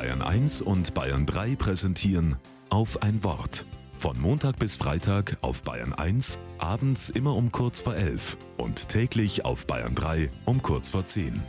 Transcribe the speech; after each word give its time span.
Bayern 0.00 0.22
1 0.22 0.62
und 0.62 0.94
Bayern 0.94 1.26
3 1.26 1.56
präsentieren 1.56 2.36
auf 2.70 3.02
ein 3.02 3.22
Wort. 3.22 3.66
Von 3.92 4.18
Montag 4.18 4.58
bis 4.58 4.78
Freitag 4.78 5.36
auf 5.42 5.62
Bayern 5.62 5.92
1, 5.92 6.38
abends 6.56 7.10
immer 7.10 7.36
um 7.36 7.52
kurz 7.52 7.80
vor 7.80 7.94
11 7.94 8.38
und 8.56 8.88
täglich 8.88 9.44
auf 9.44 9.66
Bayern 9.66 9.94
3 9.94 10.30
um 10.46 10.62
kurz 10.62 10.88
vor 10.88 11.04
10. 11.04 11.42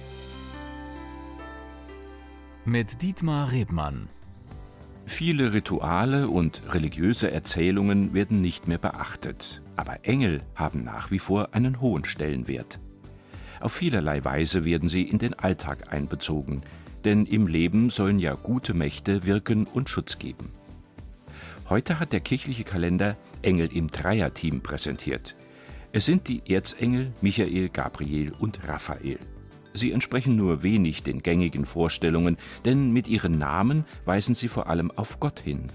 Mit 2.65 3.01
Dietmar 3.01 3.53
Rebmann. 3.53 4.09
Viele 5.05 5.53
Rituale 5.53 6.27
und 6.27 6.61
religiöse 6.73 7.31
Erzählungen 7.31 8.13
werden 8.13 8.41
nicht 8.41 8.67
mehr 8.67 8.79
beachtet, 8.79 9.61
aber 9.77 10.03
Engel 10.03 10.41
haben 10.55 10.83
nach 10.83 11.09
wie 11.09 11.19
vor 11.19 11.53
einen 11.53 11.79
hohen 11.79 12.03
Stellenwert. 12.03 12.81
Auf 13.61 13.71
vielerlei 13.71 14.25
Weise 14.25 14.65
werden 14.65 14.89
sie 14.89 15.03
in 15.03 15.19
den 15.19 15.35
Alltag 15.35 15.93
einbezogen, 15.93 16.63
denn 17.05 17.25
im 17.25 17.47
Leben 17.47 17.89
sollen 17.89 18.19
ja 18.19 18.33
gute 18.35 18.73
Mächte 18.73 19.25
wirken 19.25 19.65
und 19.65 19.89
Schutz 19.89 20.19
geben. 20.19 20.51
Heute 21.69 21.99
hat 21.99 22.13
der 22.13 22.19
kirchliche 22.19 22.63
Kalender 22.63 23.15
Engel 23.41 23.69
im 23.73 23.89
Dreierteam 23.89 24.61
präsentiert. 24.61 25.35
Es 25.93 26.05
sind 26.05 26.27
die 26.27 26.41
Erzengel 26.51 27.11
Michael, 27.21 27.69
Gabriel 27.69 28.31
und 28.39 28.67
Raphael. 28.67 29.19
Sie 29.73 29.91
entsprechen 29.91 30.35
nur 30.35 30.63
wenig 30.63 31.03
den 31.03 31.23
gängigen 31.23 31.65
Vorstellungen, 31.65 32.37
denn 32.65 32.91
mit 32.91 33.07
ihren 33.07 33.37
Namen 33.37 33.85
weisen 34.05 34.35
sie 34.35 34.47
vor 34.47 34.67
allem 34.67 34.91
auf 34.91 35.19
Gott 35.19 35.39
hin. 35.39 35.67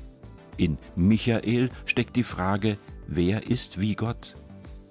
In 0.57 0.79
Michael 0.97 1.71
steckt 1.85 2.17
die 2.17 2.23
Frage, 2.23 2.79
wer 3.07 3.49
ist 3.51 3.81
wie 3.81 3.95
Gott? 3.95 4.35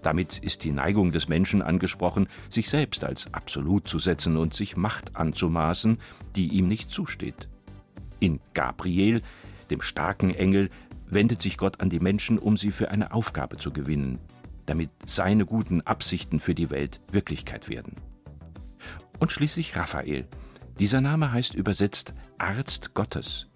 Damit 0.06 0.38
ist 0.38 0.64
die 0.64 0.72
Neigung 0.72 1.12
des 1.12 1.28
Menschen 1.30 1.64
angesprochen, 1.64 2.28
sich 2.48 2.70
selbst 2.70 3.04
als 3.04 3.34
absolut 3.34 3.88
zu 3.88 3.98
setzen 3.98 4.38
und 4.38 4.54
sich 4.54 4.78
Macht 4.78 5.16
anzumaßen, 5.16 5.98
die 6.36 6.50
ihm 6.50 6.68
nicht 6.68 6.92
zusteht. 6.92 7.50
In 8.20 8.40
Gabriel, 8.54 9.24
dem 9.72 9.82
starken 9.82 10.30
Engel, 10.30 10.70
wendet 11.08 11.42
sich 11.42 11.58
Gott 11.58 11.82
an 11.82 11.90
die 11.90 12.00
Menschen, 12.00 12.38
um 12.38 12.56
sie 12.56 12.70
für 12.70 12.92
eine 12.92 13.14
Aufgabe 13.16 13.58
zu 13.58 13.74
gewinnen, 13.74 14.20
damit 14.68 14.92
seine 15.08 15.48
guten 15.48 15.82
Absichten 15.82 16.40
für 16.40 16.54
die 16.54 16.70
Welt 16.70 17.02
Wirklichkeit 17.12 17.68
werden. 17.68 17.96
Und 19.18 19.32
schließlich 19.32 19.76
Raphael. 19.76 20.28
Dieser 20.78 21.02
Name 21.02 21.32
heißt 21.32 21.56
übersetzt 21.56 22.14
Arzt 22.38 22.94
Gottes. 22.94 23.48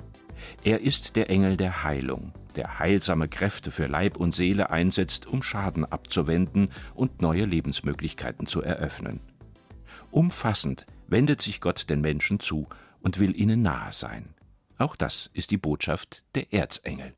Er 0.63 0.81
ist 0.81 1.15
der 1.15 1.29
Engel 1.29 1.57
der 1.57 1.83
Heilung, 1.83 2.33
der 2.55 2.79
heilsame 2.79 3.27
Kräfte 3.27 3.71
für 3.71 3.87
Leib 3.87 4.17
und 4.17 4.33
Seele 4.33 4.69
einsetzt, 4.69 5.27
um 5.27 5.43
Schaden 5.43 5.85
abzuwenden 5.85 6.69
und 6.93 7.21
neue 7.21 7.45
Lebensmöglichkeiten 7.45 8.47
zu 8.47 8.61
eröffnen. 8.61 9.19
Umfassend 10.11 10.85
wendet 11.07 11.41
sich 11.41 11.61
Gott 11.61 11.89
den 11.89 12.01
Menschen 12.01 12.39
zu 12.39 12.67
und 13.01 13.19
will 13.19 13.35
ihnen 13.35 13.61
nahe 13.61 13.93
sein. 13.93 14.33
Auch 14.77 14.95
das 14.95 15.29
ist 15.33 15.51
die 15.51 15.57
Botschaft 15.57 16.23
der 16.35 16.53
Erzengel. 16.53 17.13